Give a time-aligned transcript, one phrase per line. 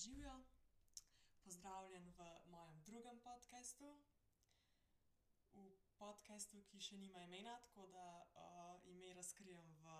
[0.00, 0.44] živijo,
[1.44, 3.88] pozdravljen v mojem drugem podkastu.
[5.52, 5.64] V
[5.98, 9.96] podkastu, ki še nima imena, tako da uh, ime razkrijem v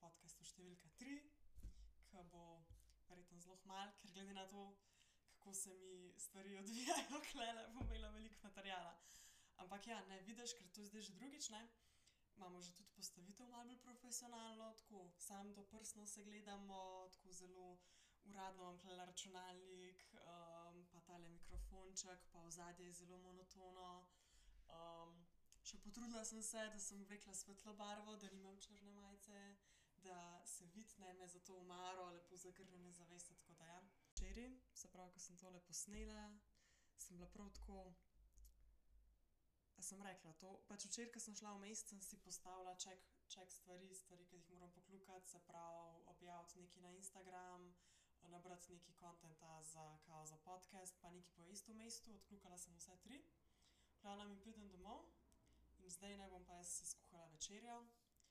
[0.00, 1.18] podkastu številka tri,
[2.08, 2.46] ki bo
[3.10, 4.64] verjetno zelo mal, ker glede na to,
[5.36, 8.96] kako se mi stvari odvijajo, klele bom imela veliko materiala.
[9.60, 11.66] Ampak ja, ne vidiš, ker to zdaj že drugič, ne.
[12.38, 16.80] Imamo že tudi postavitev malo bolj profesionalno, tako samo do prsno se gledamo,
[17.12, 17.74] tako zelo
[18.24, 20.04] uradno imam tulele računalnik,
[20.92, 24.06] pa tale mikrofonček pa ozadje je zelo monotono.
[25.62, 29.56] še potrudila sem se, da sem oblekla svetlo barvo, da nimam črne majice,
[30.02, 33.80] da se vidi, ne, me za to omaro lepo zagrnjene zavese, tako da ja.
[34.12, 36.24] Včeraj, se pravi, ko sem tole posnela,
[36.96, 37.94] sem bila prav tako,
[39.76, 43.52] a sem rekla to, pač včeraj, ke sem šla vmes, sem si postavila check, check
[43.52, 47.70] stvari, stvari, ke jih moram pokljukati, se pravi, objaviti nekaj na Instagram,
[48.28, 53.24] nabrati nekaj kontenta za za podcast pa nekaj pojesti vmes tu, odkljukala sem vse tri.
[54.02, 55.04] Glavnem, in pridem domov
[55.78, 57.86] in zdaj naj bom pa jaz si skuhala večerjo.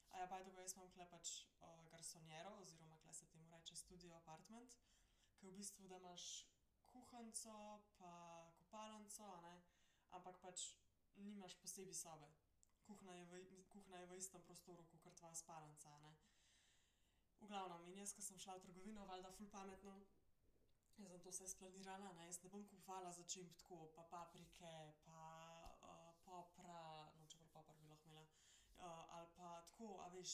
[0.09, 1.45] by the way, jaz imam tule pač
[1.91, 4.75] garsonjero oziroma tule se temu reče studio apartment,
[5.37, 6.45] ke v bistvu, da imaš
[6.85, 8.11] kuhinjico pa
[8.57, 9.61] kopalnico, a
[10.11, 10.73] ampak pač
[11.15, 12.29] nimaš posebej sobe.
[12.87, 16.15] Kuhinja je v kuhinja je v istem prostoru kakor tvoja spalnica, a ne.
[17.39, 19.95] V glavnem, in jaz, ke sem šla v trgovino, valjda ful pametno,
[20.99, 24.73] jaz sem to vse splanirala, ne, jaz ne bom kupovala začimb tako pa paprike
[25.05, 25.27] pa
[26.25, 28.25] popra, no, čeprav poper bi lahko imela,
[29.15, 30.33] ali pa tako, a veš,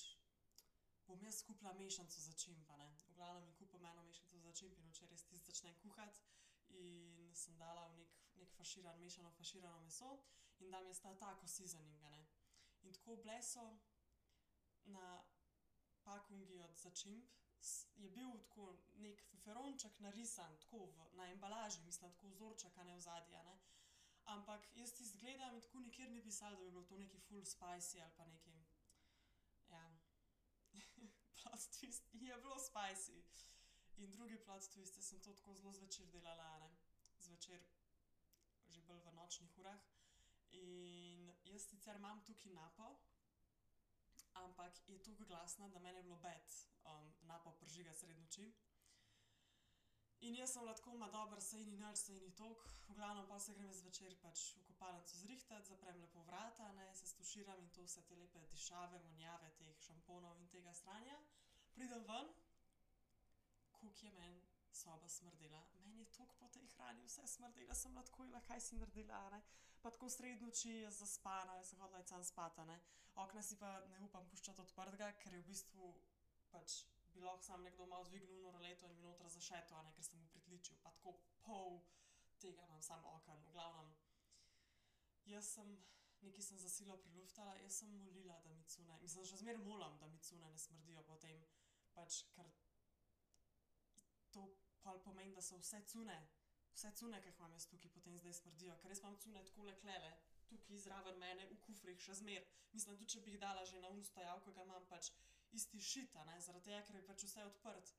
[1.08, 2.90] bom jaz kupila mešanico začimb, a ne.
[3.08, 6.20] V glavnem, in kupim eno mešanico začimb in včeraj jaz tisto začnem kuhati
[6.82, 10.18] in sem dala v neki, neki faširan, mešano faširano meso
[10.60, 12.26] in dam jaz ta taco seasoning, a ne.
[12.82, 13.64] In tako bile so
[14.86, 15.22] na
[16.06, 17.26] pakungi od začimb
[17.96, 23.00] je bil tako neki feferonček narisan, tako v, na embalaži, mislim, tako vzorček, a ne,
[23.38, 23.56] a ne.
[24.26, 27.46] Ampak jaz tisto gledam in tako nikjer ni pisalo, da bi bilo to nekaj ful
[27.46, 28.54] spicy ali pa nekaj,
[29.70, 29.98] ja.
[31.42, 33.22] Plot twist, je bilo spicy.
[33.98, 36.70] In drugi plot twist, jaz sem to tako zelo zvečer delala, ne.
[37.20, 37.62] Zvečer,
[38.68, 39.80] že bolj v nočnih urah.
[40.52, 42.90] In jaz sicer imam tukaj napo,
[44.36, 46.54] ampak je toliko glasna, da meni je bilo bed,
[47.22, 48.54] napo prižigati sredi noči.
[50.20, 53.28] In jaz sem bila tako: "Ma dobro, saj ni nič, saj ni toliko." V glavnem,
[53.28, 57.60] pol se grem jaz zvečer pač v kopalnico zrihtat, zaprem lepo vrata, ne, se stuširam
[57.62, 61.20] in to vse te lepe dišave, vonjave teh šamponov in tega sranja.
[61.76, 62.34] Pridem ven,
[63.72, 64.42] koliko je meni
[64.72, 65.66] soba smrdela.
[65.74, 69.30] Meni je toliko po tej hrani vse smrdelo, jaz sem bila tako: kaj si naredila,
[69.30, 69.44] ne?"
[69.86, 72.80] Pa tako sredi noči, jaz zaspana, jaz sem hotela iti samo spat, a ne.
[73.22, 75.90] Okna si pa ne upam puščati odprtega, ker je v bistvu
[76.50, 76.78] pač
[77.14, 80.08] bi lahko samo nekdo malo dvignil ono roleto in mi noter zaštel, a ne, ker
[80.08, 81.14] sem v pritličju pa tako
[81.46, 81.78] pol
[82.42, 83.92] tega imam samo oken, v glavnem.
[85.30, 85.70] Jaz sem,
[86.26, 90.00] nekaj sem za silo priluftala, jaz sem molila, da mi cunje, mislim, še zmeraj molim,
[90.02, 91.46] da mi cunje ne smrdijo po tem,
[91.94, 92.50] pač ker
[94.34, 94.50] to
[94.82, 96.18] pol pomeni, da so vse cunje,
[96.76, 99.76] vse cunje, ke jih imam jaz tukaj, potem zdaj smrdijo, ker jaz imam cunje takole
[99.82, 100.12] tulele,
[100.50, 102.50] tukaj zraven mene v kufrih še zmeraj.
[102.74, 105.12] Mislim, tudi če bi jih dala že na oni stojal, ke ga imam, pač
[105.60, 107.96] isti shit, a ne, zaradi tega, ker je pač vse odprto.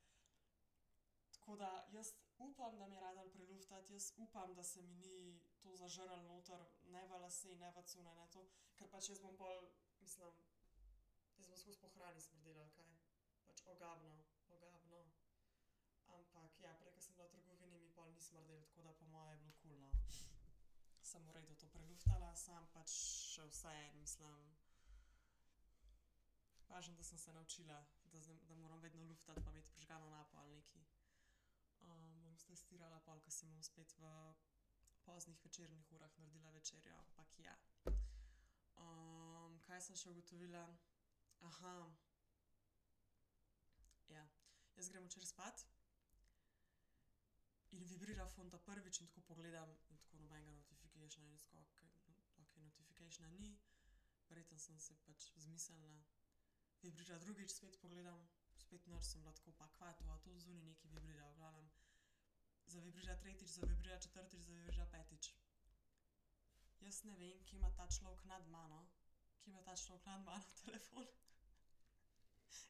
[1.39, 5.41] Tako da jaz upam, da mi je rado priluftati, jaz upam, da se mi ni
[5.63, 8.45] to zažrlo noter, ne v lase ne v cunje ne to,
[8.77, 9.71] ker pač jaz bom pol,
[10.05, 10.37] mislim,
[11.39, 12.97] jaz bom skozi po hrani smrdela, ali kaj.
[13.49, 14.17] Pač ogabno.
[16.37, 17.47] Ampak ja, prej, ke sem bila v
[18.27, 19.91] smrdelo, tako da po moje je bilo kul, no.
[21.03, 22.91] Sem v redu to preluftala, samo pač
[23.35, 24.35] še vseeno, mislim,
[26.69, 27.79] važno, da sem se naučila,
[28.13, 30.87] da da moram vedno luftati pa imeti prižgano napo ali nekaj.
[31.81, 34.11] bom stestirala pol, ke si bom spet v
[35.05, 37.57] poznih večernih urah naredila večerjo, ampak ja.
[39.67, 40.67] kaj sem še ugotovila?
[44.09, 44.27] Ja,
[44.77, 45.67] jaz grem večer spat
[47.77, 51.91] in vibrira fon ta prvič in tako pogledam in tako nobenega notificationa in tako: "Okej,
[52.43, 53.59] okej notificationa ni."
[54.29, 56.05] Verjetno sem si pač izmislila.
[56.83, 60.65] Vibrira drugič, spet pogledam, spet nič, sem bila tako: "Pa kva to, a to odzunaj
[60.65, 61.69] nekaj vibrira?" V glavnem,
[62.67, 65.35] zavibrira tretjič, zavibrira četrtič, zavibrira petič.
[66.81, 68.81] Jaz ne vem, kje ima ta človek nad mano,
[69.41, 71.07] kje ima ta človek nad mano telefon,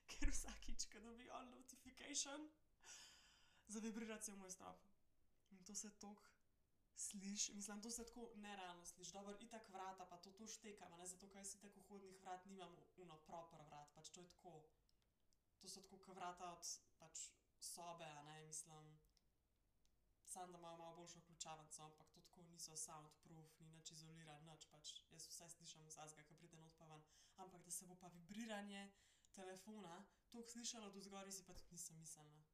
[0.07, 2.51] ker vsakič, ke dobi on notification,
[3.69, 4.96] zavibrira cel moj strop.
[5.67, 6.23] In to se toliko
[6.97, 10.97] sliši, mislim, to se tako nerealno sliši, dobro, itak vrata pa to, to štekam, a
[10.97, 14.63] ne, zato ke jaz itak vhodnih vrat nimam ono proper vrat, pač to je tako,
[15.59, 17.27] to so tako vrata od pač
[17.59, 18.95] sobe, ne, mislim,
[20.25, 24.67] samo da imajo malo boljšo ključavnico, ampak to tako niso soundproof, ni nič izolirano, nič
[24.71, 24.95] pač.
[25.11, 27.03] Jaz vse slišim vsakega, ki pride not pa ven.
[27.37, 28.93] Ampak da se bo pa vibriranje
[29.35, 32.46] telefona toliko slišalo od odzgoraj, si pa tudi nisem mislila.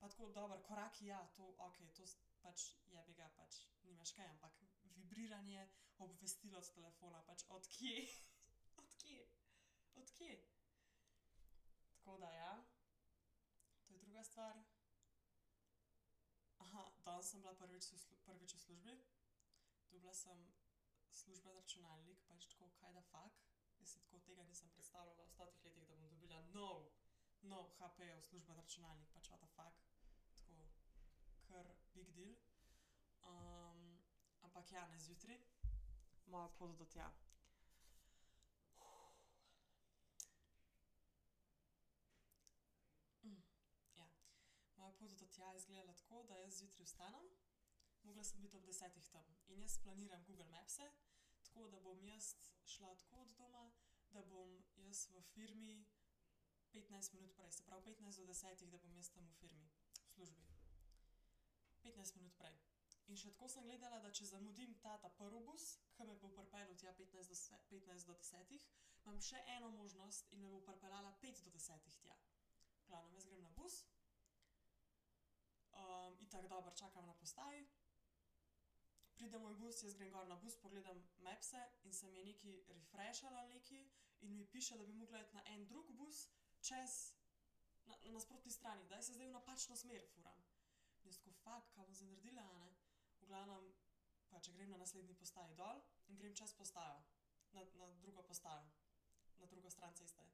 [0.00, 2.08] Pa tako, dobro, koraki ja, to okej, to
[2.42, 4.56] pač jebiga pač nimaš kaj, ampak
[4.96, 5.68] vibriranje
[5.98, 8.08] obvestil od telefona pač od kje?
[8.82, 9.22] Od kje?
[10.00, 10.34] Od kje?
[11.92, 12.52] Tako da, ja.
[13.86, 14.56] To je druga stvar.
[17.20, 17.84] danes sem bila prvič
[18.24, 18.94] prvič v službi.
[19.92, 20.38] Dobila sem
[21.12, 23.32] službeni računalnik, pač tako kaj da fak.
[23.76, 26.88] Jaz si tako tega nisem predstavljala v stotih letih, da bom dobila nov,
[27.42, 29.69] nov HP-jev službeni računalnik, pač what the fuck.
[32.20, 32.50] Big deal.
[34.60, 35.40] ampak ja, ne, zjutraj
[36.26, 37.06] moja pot do tja.
[43.96, 44.06] Ja,
[44.76, 47.30] moja pot do tja je izgledala tako, da jaz zjutraj vstanem,
[48.02, 49.34] mogla sem biti ob desetih tam.
[49.48, 50.92] In jaz splaniram Google Mapse,
[51.42, 52.34] tako da bom jaz
[52.64, 53.72] šla tako od doma,
[54.10, 55.86] da bom jaz v firmi
[56.70, 59.70] petnajst minut prej, se pravi petnajst do desetih, da bom jaz tam v firmi,
[60.04, 60.59] v službi.
[61.82, 62.58] Petnajst minut prej.
[63.10, 66.30] In še tako sem gledala, da če zamudim ta ta prvi bus, ke me bo
[66.36, 68.66] pripeljal tja petnajst do petnajst do desetih,
[69.04, 72.18] imam še eno možnost in me bo pripeljala pet do desetih tja.
[72.82, 73.80] V glavnem, jaz grem na bus,
[76.20, 77.66] itak dobro čakam na postaji.
[79.14, 82.62] Pride moj bus, jaz grem gor na bus, pogledam Mapse in se mi je nekaj
[82.68, 83.84] refrešalo ali nekaj
[84.20, 86.28] in mi piše, da bi mogla iti na en drug bus
[86.60, 87.12] čez
[87.86, 90.44] na nasprotni strani, da se zdaj v napačno smer furam.
[91.04, 92.68] Jaz tako, fak, kaj bom zdaj naredila, a ne.
[93.20, 93.70] V glavnem
[94.30, 97.00] pač grem na naslednji postaji dol in grem čez postajo.
[97.52, 98.68] Na, na drugo postajo.
[99.38, 100.24] Na drugo stran ceste.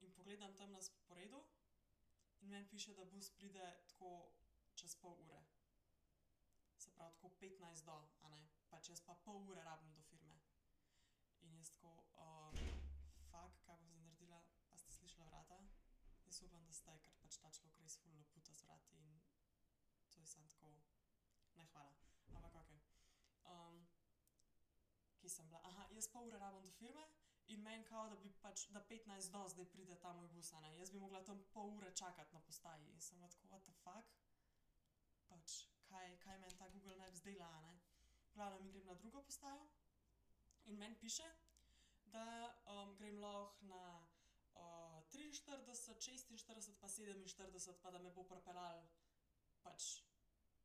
[0.00, 1.44] in pogledam tam na sporedu
[2.40, 4.32] in meni piše, da bus pride tako
[4.74, 5.44] čez pol ure.
[6.78, 8.48] Se pravi tako petnajst do, a ne.
[8.70, 10.38] Pač jaz pa pol ure rabim do firme.
[11.42, 12.04] In jaz tako,
[13.30, 15.60] fak, kaj bom zdaj naredila, a ste slišala vrata?
[16.34, 19.10] Jaz upam, da ste, ker pač ta človek res ful laputa z vrati in
[20.10, 20.70] to je samo tako,
[21.58, 21.92] ne, hvala.
[22.34, 22.80] Ampak okej.
[25.20, 25.60] kje sem bila?
[25.94, 27.04] jaz pol ure rabim do firme
[27.54, 30.74] in meni kao, da bi pač, da petnajst do zdaj pride ta moj bus, ne.
[30.80, 34.10] Jaz bi mogla tam pol ure čakati na postaji in sem tako, what the fuck.
[35.30, 35.56] Pač
[35.86, 37.78] kaj, kaj meni ta Google Maps dela, a ne.
[38.32, 39.70] V glavnem grem na drugo postajo
[40.64, 41.30] in meni piše,
[42.10, 42.26] da,
[42.66, 42.93] grem
[45.40, 48.82] 45, 46, pa 47, pa da me bo propeljal
[49.62, 50.04] pač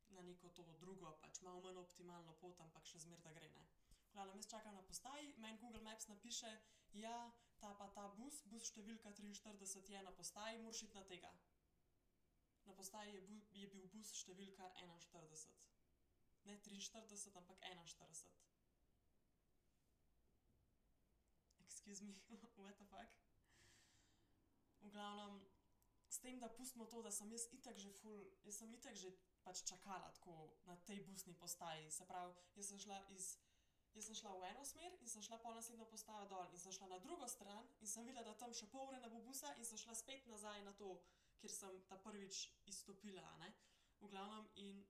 [0.09, 3.49] na neko to drugo, pač malo manj optimalno pot, ampak še zmeraj da gre.
[3.55, 3.67] Ne.
[4.13, 6.51] Glavno, jaz čakam na postaji, meni Google Maps napiše,
[6.93, 7.17] ja,
[7.61, 11.31] ta pa ta bus, bus številka 43 je na postaji, moraš iti na tega.
[12.65, 15.69] Na postaji je, bu, je bil bus številka 41.
[16.49, 18.35] Ne 43, ampak 41.
[21.65, 22.15] Excuse me,
[22.63, 23.19] what the fuck?
[24.93, 25.41] Glavnem,
[26.09, 29.11] s tem, da pustimo to, da sem jaz itak že ful, jaz sem itak že
[29.45, 33.37] pač čakala tako na tej busni postaji, se pravi, jaz sem šla iz,
[33.93, 36.73] jaz sem šla v eno smer in sem šla pol naslednjo postajo dol in sem
[36.73, 39.53] šla na drugo stran in sem videla, da tam še pol ure ne bo busa
[39.57, 40.97] in sem šla spet nazaj na to,
[41.39, 43.53] kjer sem ta prvič izstopila, ne.
[43.99, 44.83] V glavnem, in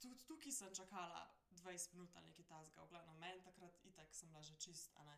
[0.00, 1.26] tudi tukaj sem čakala
[1.60, 5.04] dvajset minut ali nekaj takega, v glavnem, meni takrat itak sem bila že čisto, a
[5.04, 5.09] ne.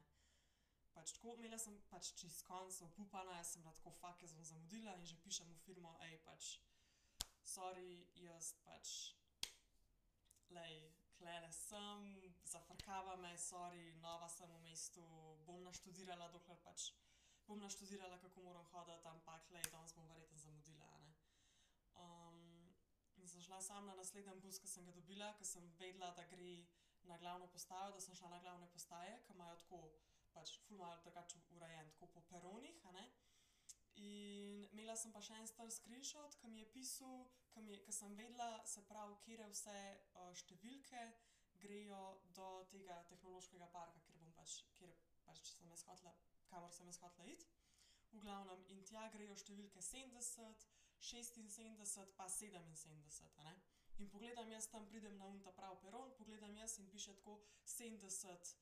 [1.03, 4.45] Pač tako, imela sem pač čisto konec, obupana, jaz sem bila tako, fak, jaz bom
[4.47, 5.91] zamudila in že pišem v firmo,
[6.23, 6.51] pač
[7.43, 9.17] sorry, jaz pač,
[10.47, 10.77] glej,
[11.19, 12.05] tulele sem,
[12.47, 15.03] zafrkava me, sorry, nova sem v mestu,
[15.43, 16.93] bom naštudirala, dokler pač
[17.51, 21.11] bom naštudirala, kako moram hoditi, ampak glej, danes bom verjetno zamudila, ne.
[23.19, 26.31] in sem šla samo na naslednji bus, ke sem ga dobila, ke sem vedela, da
[26.31, 26.63] gre
[27.11, 29.83] na glavno postajo, da sem šla na glavne postaje, ke imajo tako
[30.35, 32.81] pač ful imajo drugače urejeno, tako po peronih.
[34.03, 38.49] In imela sem pa še en star screenshot, ke mi je pisal, ke sem vedela,
[38.67, 39.79] se pravi, katere vse,
[40.41, 41.03] številke
[41.63, 42.03] grejo
[42.37, 44.95] do tega tehnološkega parka, kjer bom pač, kjer
[45.27, 46.15] pač sem jaz hotela,
[46.51, 47.47] kamor sem jaz hotela iti.
[48.13, 50.67] V glavnem, in tja grejo številke sedemdeset,
[51.03, 53.55] šestinsedemdeset pa sedeminsedemdeset, a ne.
[54.01, 57.39] In pogledam jaz tam, pridem na oni ta pravi peron, pogledam jaz in piše tako:
[57.77, 58.57] sedemdeset,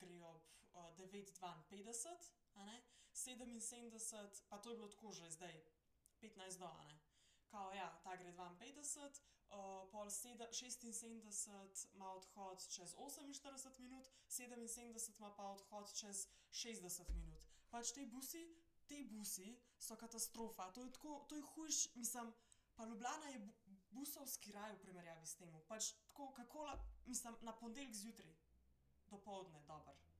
[0.00, 0.48] gre ob,
[2.54, 5.64] a ne, sedeminsedemdeset, pa to je bilo tako že zdaj
[6.20, 7.00] petnajst do, a ne.
[7.46, 9.20] Kao, ja, ta gre dvainpetdeset,
[9.92, 10.08] pol
[10.52, 17.44] šestinsedemdeset ima odhod čez oseminštirideset minut, sedeminsedemdeset ima pa odhod čez šestdeset minut.
[17.70, 18.46] Pač ti busi,
[18.86, 22.32] ti busi so katastrofa, to je tako, to je hujše, mislim,
[22.74, 23.48] pa Ljubljana je
[23.90, 25.52] busovski raj v primerjavi s tem.
[25.68, 28.34] Pač tako, kako la, mislim, na ponedeljek zjutraj,
[29.06, 30.11] dopoldne, dobro.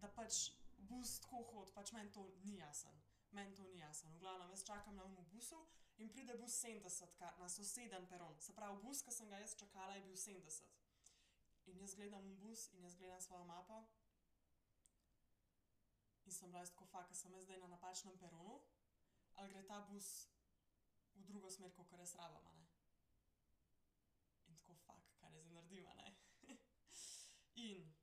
[0.00, 0.50] Da pač
[0.90, 2.92] bus tako hodi, pač meni to ni jasno.
[3.30, 4.10] Meni to ni jasno.
[4.10, 5.60] V glavnem, jaz čakam na onem busu
[5.98, 8.40] in pride bus sedemdesetka na sosednji peron.
[8.40, 10.76] Se pravi, bus, ki sem ga jaz čakala, je bil sedemdeset.
[11.70, 13.84] In jaz gledam bus in jaz gledam svojo mapo
[16.30, 18.60] in sem bila jaz tako: "Fak, a sem jaz zdaj na napačnem peronu
[19.34, 20.28] ali gre ta bus
[21.14, 21.70] v drugo smer,
[22.14, 22.66] rabim, a ne?"
[24.46, 26.16] In tako: "Fak, kaj naj zdaj naredim, a ne?"
[27.68, 27.94] In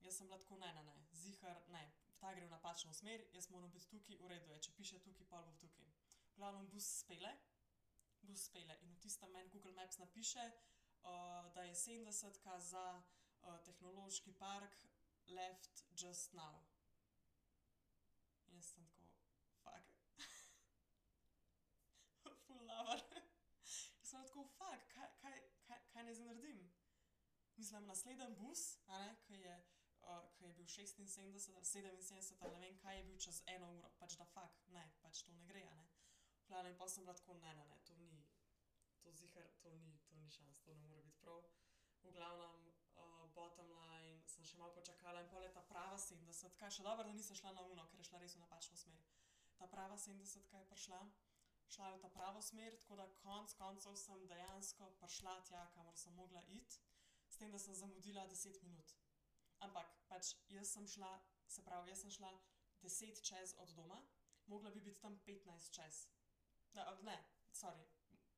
[0.00, 1.84] jaz sem bila tako: "Ne, ne, ne, ziher ne,
[2.20, 5.28] ta gre v napačno smer, jaz moram biti tukaj, v redu je, če piše tukaj,
[5.32, 5.90] pol bom tukaj."
[6.32, 7.32] V glavnem bus spelje,
[8.22, 10.50] bus spelje in v tistem meni Google Maps napiše,
[11.54, 13.02] da je sedemdesetka za,
[13.64, 14.86] tehnološki park
[15.26, 16.66] left just now.
[18.46, 19.06] In jaz sem tako:
[19.62, 19.84] "Fak."
[22.46, 23.04] Ful laver.
[24.00, 26.72] Jaz sem tako: "Fak, kaj, kaj, kaj, kaj naj zdaj naredim?"
[27.56, 29.62] Mislim, naslednji bus, a ne, ke je,
[30.38, 33.90] ke je bil šestinsedemdeset ali sedeminsedemdeset ali ne vem kaj, je bil čez eno uro.
[33.98, 35.86] Pač da fak, ne, pač to ne gre, ne.
[36.44, 38.22] V glavnem, pol sem bila tako: "Ne, ne, ne, to ni,
[39.02, 41.42] to ziher, to ni, to ni šans, to ne more biti prav."
[42.02, 42.66] V glavnem,
[43.36, 47.12] bottom line, sem še malo počakala in pol je ta prava sedemdesetka, še dobro, da
[47.12, 49.02] nisem šla na ono, ker je šla res v napačno smer.
[49.60, 51.00] Ta prava sedemdesetka je prišla,
[51.76, 55.98] šla je v ta pravo smer, tako da konec koncev sem dejansko prišla tja, kamor
[56.00, 56.80] sem mogla iti,
[57.28, 58.96] s tem, da sem zamudila deset minut.
[59.64, 61.10] Ampak pač jaz sem šla,
[61.48, 62.32] se pravi, jaz sem šla
[62.82, 64.00] deset čez od doma,
[64.46, 66.06] mogla bi biti tam petnajst čez.
[67.02, 67.16] ne,
[67.52, 67.86] sorry,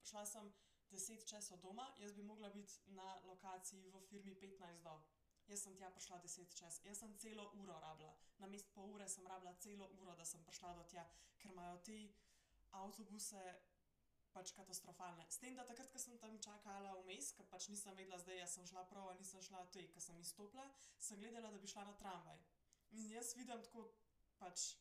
[0.02, 0.52] šla sem
[0.90, 5.00] deset čez od doma, jaz bi mogla biti na lokaciji v firmi petnajst do.
[5.48, 6.80] Jaz sem tja prišla deset čez.
[6.84, 8.14] Jaz sem celo uro rabila.
[8.38, 11.06] Namesto pol ure sem rabila celo uro, da sem prišla do tja,
[11.38, 11.98] ker imajo te
[12.70, 13.40] avtobuse
[14.32, 15.26] pač katastrofalne.
[15.28, 18.48] S tem, da takrat, ko sem tam čakala vmes, ke pač nisem vedela zdaj, a
[18.50, 20.66] sem šla prav ali nisem šla, tej, ke sem izstopila,
[20.98, 22.38] sem gledala, da bi šla na tramvaj.
[22.98, 23.88] In jaz vidim tako
[24.38, 24.74] pač,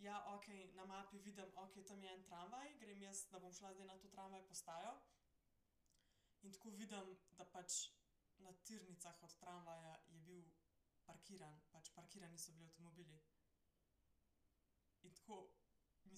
[0.00, 3.72] ja, okej, na mapi vidim, okej, tam je en tramvaj, grem jaz, da bom šla
[3.76, 4.94] zdaj na to tramvaj postajo,
[6.42, 7.90] in tako vidim, da pač
[8.40, 10.44] na tirnicah od tramvaja je bil
[11.04, 13.20] parkiran, pač parkirani so bili avtomobili.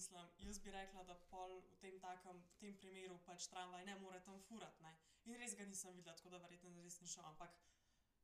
[0.03, 3.93] Mislim, jaz bi rekla, da pol v tem takem, v tem primeru pač tramvaj ne
[4.01, 4.91] more tam furati, ne.
[5.23, 7.55] In res ga nisem videla, tako da verjetno res ni šel, ampak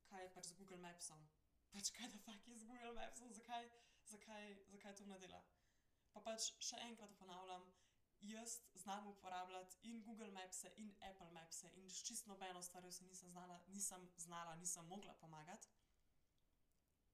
[0.09, 1.21] kaj je pač z Google Mapsom?
[1.75, 3.69] Pač kaj the fuck je z Google Mapsom, zakaj,
[4.11, 5.39] zakaj, zakaj to ne dela?
[6.11, 7.63] Pa pač še enkrat ponavljam,
[8.33, 13.07] jaz znam uporabljati in Google Mapse in Apple Mapse in s čisto nobeno stvarjo si
[13.07, 15.71] nisem znala, nisem znala, nisem mogla pomagati.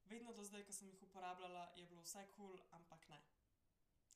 [0.09, 3.21] Vedno do zdaj, ke sem jih uporabljala, je bilo vse kul, ampak ne.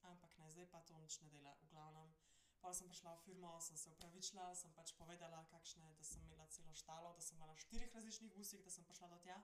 [0.03, 1.55] Ampak ne, zdaj pa to nič ne dela.
[1.61, 2.13] V glavnem,
[2.59, 6.47] pol sem prišla v firmo, sem se opravičila, sem pač povedala, kakšne, da sem imela
[6.47, 9.37] celo štalo, da sem bila na štirih različnih busih, da sem prišla do tja.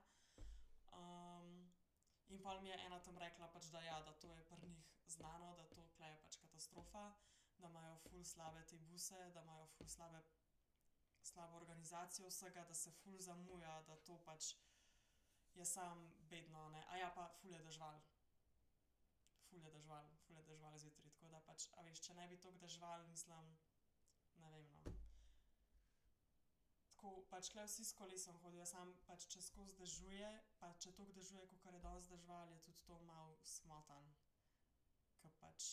[2.27, 4.87] in pol mi je ena tam rekla pač, da ja, da to je pri njih
[5.07, 7.13] znano, da to je pač katastrofa,
[7.57, 10.23] da imajo ful slabe te buse, da imajo ful slabe,
[11.21, 14.55] slabo organizacijo vsega, da se ful zamuja, da to pač
[15.55, 17.11] je samo bedno, a ne.
[17.15, 18.14] pa ful je deževalo.
[19.55, 22.37] Ful je deževalo, ful je deževalo zjutraj, tako da pač, a veš, če ne bi
[22.43, 23.53] toliko deževalo, mislim,
[24.41, 24.91] ne vem, no.
[26.89, 31.15] Tako, pač tule vsi s kolesom hodijo, samo pač če skozi dežuje pa če toliko
[31.15, 34.11] dežuje, kakor je danes deževalo, je tudi to malo smotan.
[35.23, 35.71] Ke pač,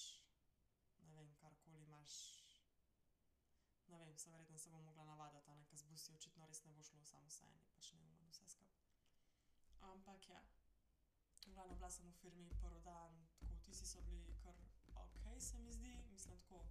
[1.03, 2.15] ne vem, karkoli imaš,
[3.91, 6.79] ne vem, saj verjetno se bom mogla navaditi, ne, ke z busi očitno res ne
[6.79, 8.93] bo šlo samo vseeno je pač neumno vse skupaj.
[9.91, 10.47] Ampak ja.
[11.53, 14.55] Glavnem, bila sem v firmi prvi dan, tako vtisi so bili kar
[14.97, 16.65] okej, se mi zdi, mislim tako,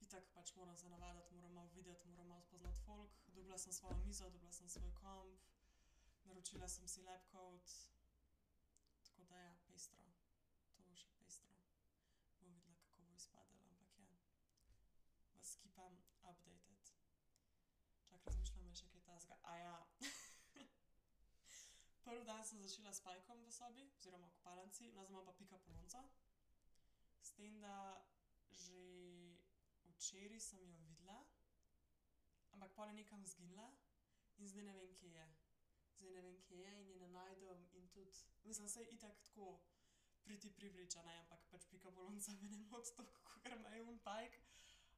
[0.00, 3.96] itak pač moram se navaditi, moram malo videti, moram malo spoznati folk, dobila sem svojo
[3.96, 5.40] mizo, dobila sem svoj komp,
[6.24, 7.62] naročila sem si laptop,
[9.02, 10.04] tako da ja, pestro.
[10.76, 11.54] To bo še pestro.
[12.40, 14.10] Bomo videla, kako bo izpadlo, ampak ja.
[15.34, 16.92] Vas keepam updated.
[18.08, 20.18] Čakaj, razmišljam, je še kaj takega, Prvi
[22.42, 26.02] dan sem začela s pajkom v sobi oziroma kopalnici, no, zdaj imam pa pikapolonico.
[27.22, 28.02] S tem, da
[28.50, 28.82] že
[29.94, 31.22] včeraj sem jo videla,
[32.50, 33.70] ampak pol je nekam izginila
[34.42, 35.26] in zdaj ne vem, kje je.
[36.02, 38.10] Zdaj ne vem, kje je in je ne najdem in tudi,
[38.42, 39.62] mislim, saj itak tako
[40.26, 44.42] pretty privileged, a ne, ampak pač pikapolonica me ne moti kakor me je oni pajk.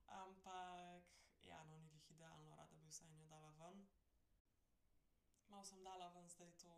[0.06, 1.12] Ampak
[1.44, 3.84] ja, no, ni glih idealno, rada bi vseeno jo dala ven.
[5.52, 6.72] Malo sem dala ven zdaj to,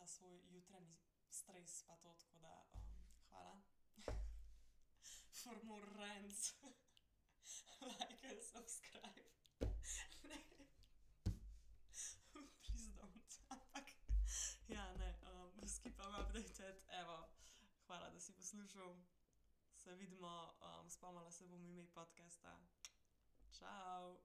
[0.00, 0.98] ta svoj jutranji
[1.30, 2.66] stres pa to, tako da,
[3.28, 3.62] hvala.
[5.42, 6.54] For more rants,
[7.80, 9.30] like klikali subscribe.
[12.62, 13.90] Please don't, ampak
[14.68, 15.18] ja, ne,
[15.68, 17.28] skipam updated, evo.
[17.86, 18.96] Hvala, da si poslušal.
[19.76, 20.54] Se vidimo,
[20.88, 22.60] spomnila se bom ime podcasta.
[23.58, 24.20] Čao.